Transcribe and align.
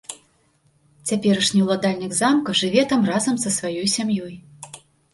Цяперашні 1.11 1.61
ўладальнік 1.67 2.17
замка 2.23 2.57
жыве 2.63 2.89
там 2.95 3.01
разам 3.13 3.35
са 3.47 3.57
сваёй 3.61 3.87
сям'ёй. 3.99 4.35